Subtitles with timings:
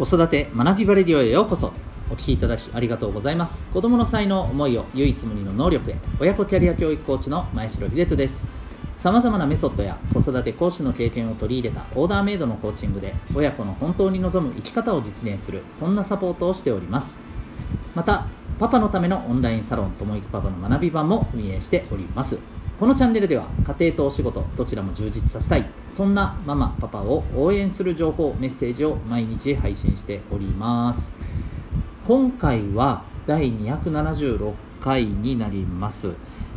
[0.00, 1.74] 子育て学びバレディオへようこそ。
[2.10, 3.66] お聞きいただきありがとうございます。
[3.66, 5.96] 子供の才能思いを唯一無二の能力へ。
[6.18, 8.48] 親子キャリア教育コーチの前城秀人です。
[8.96, 17.18] さまざまなメソッドや子育て講師の経験を取り入れたオーダーメイドのコーチングで親子の本当に望む生き方を実現するそんなサポートをしております。
[17.94, 18.24] また
[18.58, 22.38] パパのためのオンラインサロンともいくパパの学び場も運営しております。
[22.80, 23.46] このチャンネルでは
[23.78, 31.14] 家庭とお仕事どちらも充実させたいそんなママパパを応援する情報メッセージを毎日配信しております。
[32.08, 36.14] 今回は第276回になります、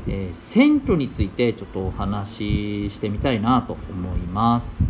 [0.08, 4.82] えー、選挙についてちょっとお話ししてみたいなと思います。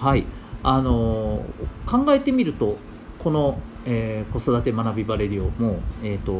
[0.00, 0.24] はい。
[0.62, 2.78] あのー、考えてみると
[3.18, 6.32] この、えー、子育て学びバレリオもえっ、と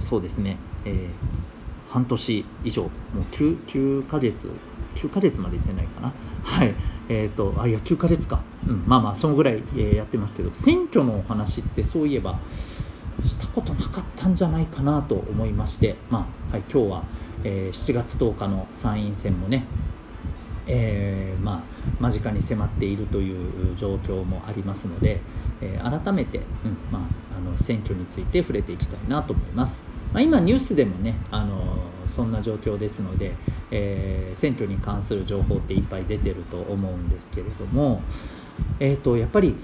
[0.00, 1.50] そうですね、えー
[1.90, 2.90] 半年以上もう
[3.32, 4.50] 9, 9ヶ月
[4.94, 6.12] 9ヶ月までいってないかな。
[6.42, 6.74] はい。
[7.08, 12.38] えっ、ー、とあいや9ヶ月か、うん、まあまあそのぐらい、えー、やってますけど選挙のお話ってそういえば
[13.26, 17.04] したことなかったんじゃないかなと思いましてまあ、はい、今日は、
[17.42, 19.64] えー、7月10日の参院選もね
[20.72, 25.20] えー、まあ、間近に迫っているという状況もありますので、
[25.60, 26.44] えー、改めて、うん
[26.92, 27.02] まあ、
[27.36, 29.82] あの選挙について触れていきたいなと思います。
[30.12, 33.32] まあ、今ニュースでもねあのそんな状況ですので、
[33.70, 38.02] えー、選挙に関する情報っていっぱい出てると思うんですけれども、
[38.80, 39.54] えーと、やっぱり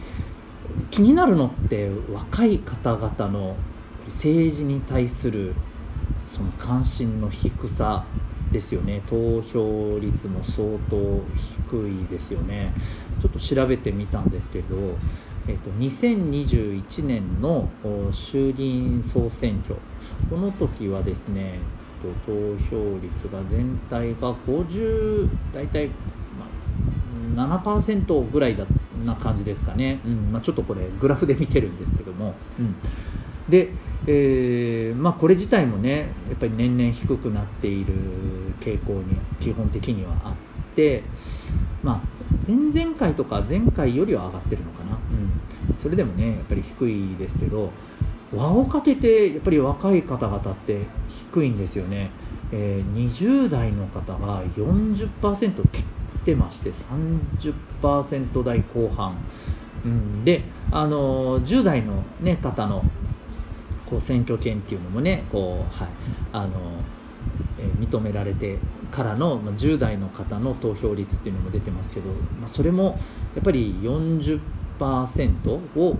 [0.90, 3.56] 気になるのって若い方々の
[4.06, 5.54] 政治に対する
[6.26, 8.04] その関心の低さ
[8.52, 9.02] ですよね。
[9.06, 11.22] 投票率も相当
[11.70, 12.72] 低いですよね。
[13.20, 14.76] ちょっと調べてみたんですけど
[15.48, 17.68] えっと、2021年の
[18.12, 19.76] 衆議院総選挙。
[20.28, 21.58] この時はですね
[22.02, 25.88] と投票率が全体が50大体、
[27.36, 28.64] まあ、7%ぐらいだ
[29.04, 32.74] な感じですかね、うんまあ、ちょっとこれグラフで見てるんですけども、うん、
[33.48, 33.70] で、
[34.06, 37.94] えーまあ、これ自体もねやっぱり年々低くなっている
[38.60, 40.34] 傾向に基本的にはあっ
[40.74, 41.02] て
[41.82, 42.00] まあ
[42.46, 44.85] 前々回とか前回よりは上がってるのかな、
[45.76, 47.70] それでもねやっぱり低いですけど
[48.34, 50.80] 輪をかけてやっぱり若い方々って
[51.32, 52.10] 低いんですよね、
[52.52, 55.82] えー、20代の方が40%切っ
[56.24, 56.70] てまして
[57.80, 59.16] 30%台後半、
[59.84, 60.42] うん、で、
[60.72, 62.82] あのー、10代の、ね、方の
[63.88, 65.88] こう選挙権っていうのもねこう、はい
[66.32, 66.96] あのー
[67.58, 68.58] え認められて
[68.90, 72.98] からの、ま10代の方の投票率っていうのも出てますけど、まあ、それも
[73.34, 74.40] やっぱり40%
[74.78, 75.96] 10%を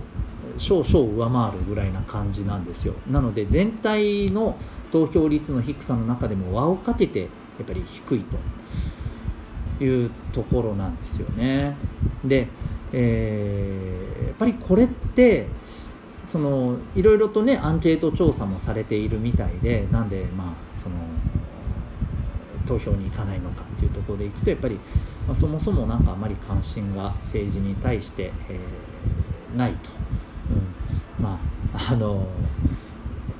[0.57, 2.93] 少々上回るぐらいな感じなんですよ。
[3.09, 4.57] なので全体の
[4.91, 7.27] 投票率の低さの中でも輪をかけてや
[7.63, 8.37] っぱり低いと。
[9.79, 11.75] いうところなんですよね。
[12.23, 12.47] で、
[12.93, 15.47] えー、やっぱりこれって
[16.25, 20.95] そのいろいろとねアンケート調査もされているみたいでなんでまあその
[22.67, 24.75] 投票に行かないのかっていうところでいくとやっぱり、
[25.25, 29.89] まあ、そもそも何かあまり関心が政治に対して、えー、ないと、
[31.19, 31.39] うん、ま
[31.73, 32.25] ああのやっ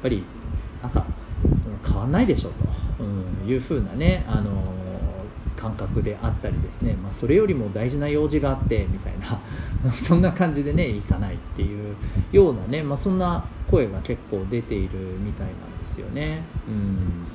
[0.02, 0.24] ぱり
[0.82, 1.06] なんか
[1.44, 2.54] その変わんないでしょう
[2.98, 4.64] と、うん、いうふうなねあの
[5.56, 9.40] 感覚であったりですね、まあ、それよりも大事な用事があってみたいな。
[9.94, 11.96] そんな感じでね行かないっていう
[12.32, 16.44] ようなね、まあ、そんな声が結構出ているみたいなんですよね。
[16.68, 17.28] うん。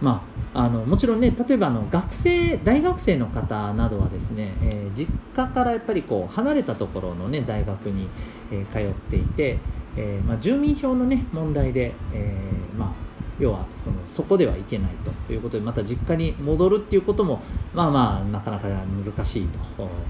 [0.00, 0.22] ま
[0.54, 8.08] あ、あのもちろんね例えばあの学生大学生の方などはですね、えー、実家からやっぱりこう離れたところの、ね、大学に、
[8.50, 9.58] えー、通っていて、
[9.96, 14.90] えーまあ、住民票の、ね、問題で、えーまあ要はそのそこではいけない
[15.26, 19.58] ということでまた実家に戻るっていうこともまあまあなかなか難しいと。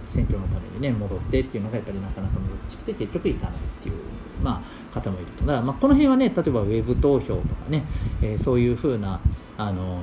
[0.04, 3.94] 選挙のためにね戻ってっていうのがやっぱりなかなか難しくて結局行かないっていう、
[4.42, 5.44] まあ、方もいると。
[5.44, 7.84] だから、まあ、この辺はね例えばウェブ投票とかね、
[8.20, 9.20] えー、そういうふうな
[9.60, 10.02] あの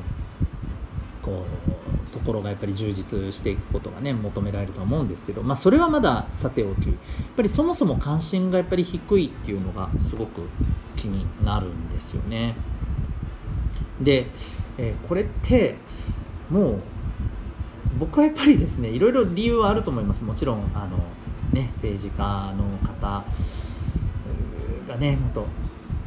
[1.21, 6.95] こうところがやっぱり充実していくことがね求められると思うんですけど、まあ、それはまださておきやっ
[7.35, 10.41] ぱりそもそも関心がやっぱり低いっていうのがすごく
[10.95, 12.55] 気になるんですよね。
[14.01, 14.27] で、
[14.77, 15.75] えー、これって
[16.49, 16.81] もう
[17.99, 20.97] 僕はやっぱりですねいろいろ理由はあると思いますもちろんあの、
[21.51, 23.25] ね、政治家の方
[24.87, 25.47] がねもっと、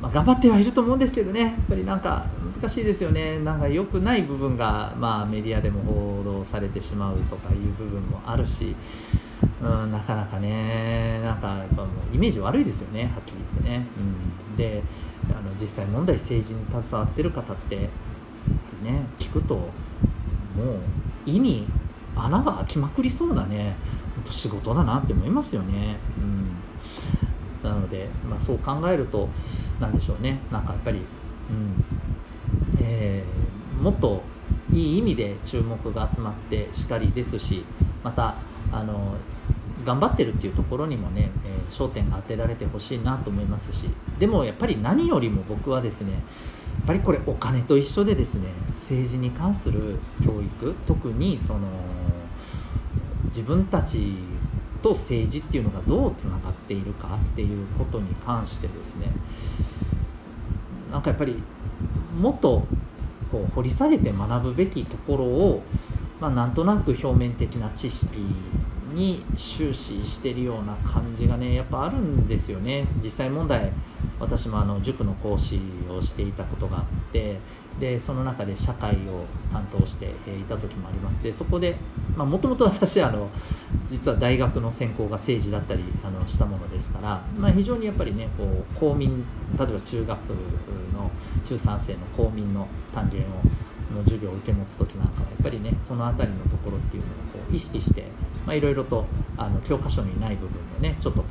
[0.01, 1.41] まあ、頑張ってはいると思うんですけどね。
[1.41, 3.39] やっぱりなんか難しいですよね。
[3.41, 8.75] なんか良くない部分が、まあ、メディアでも報道されてしまうとかいう部分もあるし、
[9.61, 11.21] うん、なかなかね。
[11.23, 13.05] なんかやっぱもうイメージ悪いですよね。
[13.05, 13.87] はっきり言ってね、
[14.51, 14.83] うん、で
[15.29, 17.77] あの実際問題政治に携わってる方って
[18.83, 19.71] ね聞くともう
[21.27, 21.67] 意味
[22.17, 23.77] 穴が開きまくりそうなね
[24.25, 25.97] 当仕事だなって思いますよね。
[26.19, 26.57] うん、
[27.63, 29.29] なので、まあ、そう考えると
[29.81, 30.41] 何でしょうね。
[30.51, 31.05] なんかやっぱり、うん。
[32.81, 34.23] えー、もっと
[34.73, 37.65] いい意味で注目が集まってしかりですし
[38.03, 38.37] また
[38.73, 39.17] あの
[39.85, 46.23] 頑張ってるっていうところにもね、えー、焦点が当てられてほしいなと思いますしでもやっぱり何よりも僕はですねやっ
[46.87, 51.61] ぱりこれお金と一緒でですね政治に関する教育特にその
[53.25, 54.15] 自分たち
[54.83, 59.07] と政治っていうのがどうつながっているかっていうことに関してですね
[60.91, 61.43] なんかやっぱり
[62.19, 62.67] もっと
[63.31, 65.63] こう掘り下げて学ぶべきところを、
[66.21, 68.19] まあ、なんとなく表面的な知識
[68.95, 72.87] に終始してるような感じがねやっぱあるんですよね。
[73.03, 73.73] 実際問題
[74.19, 75.61] 私もあの塾の講師
[75.91, 77.39] をしていたことがあって
[77.79, 81.23] でその中で社会を担当していた時もあります。
[81.23, 81.77] でそこで
[82.17, 83.31] もともと私あの
[83.87, 89.25] 実は大学の専攻が政治だったりあのしたものですから、まあ、非常にやっぱりねこう公民
[89.59, 90.33] 例えば中学生
[90.95, 91.11] の
[91.43, 93.25] 中3生の公民の単元を
[93.95, 98.07] の授業を受け持つ時なんかはやっぱりねその辺りのところっていうのをこう意識して
[98.51, 99.07] まあいろいろと
[99.37, 101.29] あの教科書にない部分をねちょっとこ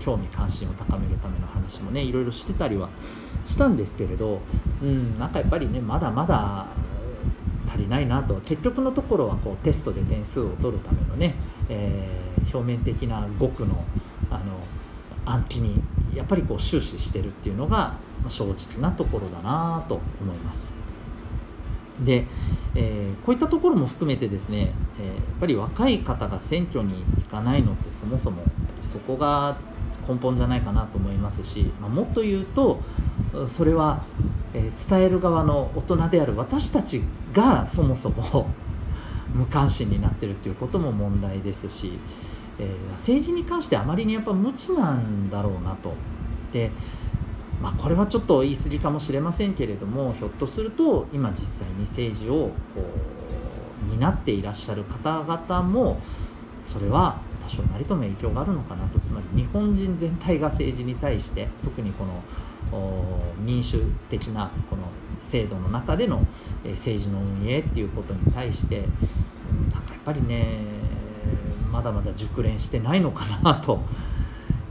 [0.00, 2.88] う興味関心を高めるための話もねいろいろしてたりは
[3.44, 4.40] したんですけれど、
[4.82, 6.64] うん、なんかやっぱりねまだまだ
[7.68, 11.34] 足りないなと結局のところはこうテストで点数を取るためのね、
[11.68, 13.84] えー、表面的な語句の
[14.30, 14.58] あの
[15.26, 15.82] 暗記に
[16.14, 17.96] やっぱりこう終始してるっていうのが
[18.28, 20.72] 正直なところだなと思います。
[22.02, 22.24] で、
[22.74, 28.42] えー、こういったところも含めてですね、えー、やっぱり若い方が選挙に行かないのってそもそも
[28.82, 29.58] そこが
[30.08, 32.80] 根本じゃないかなと思いますし、まあ、もっと言うと
[33.46, 34.04] それは、
[34.54, 37.02] え、伝える側の大人である私たち
[37.32, 38.48] がそもそも
[39.34, 41.98] 無関心になってるっていうことも問題ですし、
[42.58, 45.94] えー、政治に関してあまりにやっぱ無知なんだろうなと。
[46.52, 46.70] で
[47.62, 52.52] まあ、これはちょっと言い過ぎかもしれませんけれどもひょっとすると今実際に政治をこ
[53.25, 53.25] う
[53.90, 56.00] 担っていらっしゃる方々も
[56.62, 58.98] それは多少なりとも影響があるのかなと。
[58.98, 62.22] つまり日本人全体が政治に対して特にこの
[63.38, 63.80] 民主
[64.10, 64.82] 的なこの
[65.18, 66.26] 制度の中での
[66.64, 68.86] 政治の運営っていうことに対してな
[69.78, 70.46] んかやっぱりね
[71.70, 73.80] まだまだ熟練してないのかなと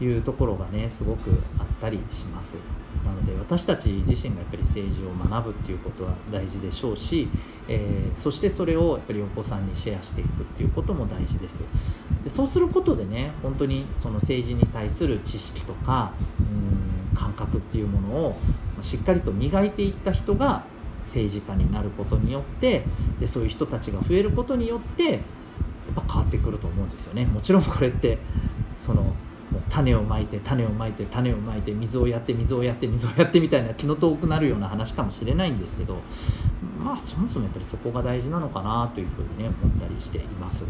[0.02, 2.58] いうところがねすごくあったりします。
[3.06, 7.30] なので私たち自身がやっぱり政治を学ぶっていうことは大事でしょうし、
[7.68, 11.64] えー、そしてそれをやっぱりお子さんにシェアしていくっていうことも大事です。
[12.24, 18.38] でそうすることでね本当にその政治に対する知識とかうん感覚っていうものを
[18.82, 20.64] しっかりと磨いていった人が
[21.04, 22.84] 政治家になることによって
[23.20, 25.22] でそういう人たちが増えることによってやっ
[25.96, 27.26] ぱ変わってくると思うんですよね。
[27.26, 28.18] もちろんこれって
[28.78, 29.14] その
[29.70, 35.98] 種をまいて種をまいて種をまいて水をやって水をやって水をやってみたいな気の遠くなるような話かもしれないんですけど
[36.84, 40.66] まあそもそもやっぱりそこが大事なのかなというふうにね思ったりしています。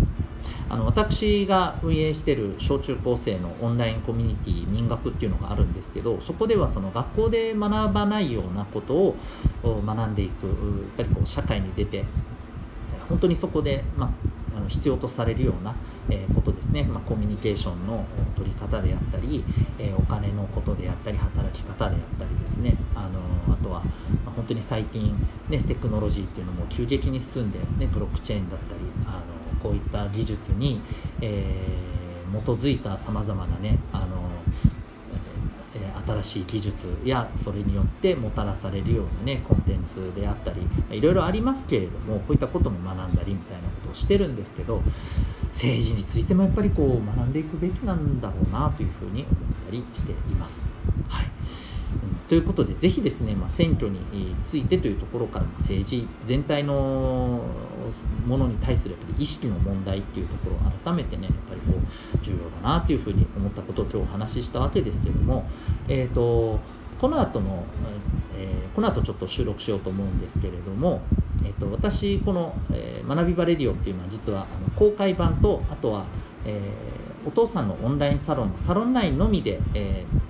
[0.68, 9.16] あの私が運営してる小中高生のオンラインコミュニティ民学っていうのがあるんですけどそこではその学校で学ばないようなことを
[9.64, 10.56] 学んでいくやっ
[10.98, 12.04] ぱりこう社会に出て
[13.08, 14.25] 本当にそこで、まあ、
[14.56, 15.76] あの必要とされるような、
[16.10, 19.44] えことですね、まあ、コミュニケーションの取り方であったり、
[19.80, 22.76] えお金のことであったり働き方であったりですね。
[22.96, 23.84] あのあとは、
[24.26, 25.16] ま本当に最近、
[25.50, 30.82] ね、テクノロジーっていうのも急激に進んで、ね、ブロックチェーンだったりあのこういった技術に、
[31.22, 33.80] えー、基づいたさまざまなね
[36.06, 44.84] 新しい技術やそれによってもたらされるようなねコンテンツであったりいろいろありますけれどもこういったことも学んだりみたいなことをしてるんですけど
[45.56, 49.34] 政治についてもやっぱりこう学んでいくべきなんだろうなというふうに思っ
[49.66, 50.68] たりしています。
[51.08, 51.26] はい
[52.28, 54.00] ということで、ぜひですね、まあ、選挙に
[54.44, 57.44] ついてというところから、政治全体の
[58.26, 65.48] ものに対するやっぱり意識の問題っていうところを改めてね、やっぱりこう重要だなというふうに思ったことを今日お話ししたわけですけども、
[65.88, 66.60] えーと、
[67.00, 67.66] この後の、
[68.38, 71.02] えー、この後ちょっと収録しようと思うんですけれども、
[71.44, 76.06] えーと、私、この、えー、学びバレディオっていうのは実はあの公開版と、あとは、
[76.46, 80.26] えー、お父さんのオンラインサロンのサロン内のみで、えー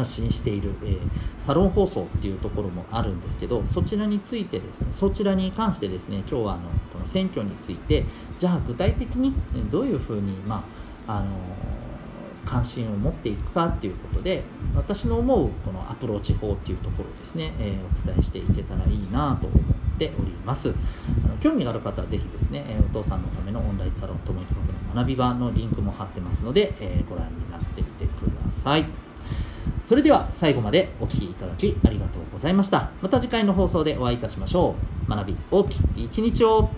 [0.00, 1.00] 発信している、えー、
[1.38, 8.04] サロン放送っていうところもあるんですけどそちらについてですねそちらに関してですね今日はあのこの選挙について
[8.38, 9.34] じゃあ具体的に
[9.70, 11.26] どういうふうに、まああの
[12.44, 14.42] 関心を持っていくかっていうことで
[14.74, 20.74] 私の思うこのアプローチ法っていうところをですね、えー、お伝えしていけたらいいなと思っております。
[21.24, 28.86] あの興味がある方はぜひですね、えお父さんのためのオンラインサロンともいくことの学び場のリンクも貼ってますので、えーご覧になってみてください。
[29.84, 32.90] それでは最後までお聴きいただきありがとうございました。
[33.02, 34.74] また次回の放送でお会いいたしましょ
[35.06, 35.10] う。
[35.10, 36.70] 学び大きい一日を。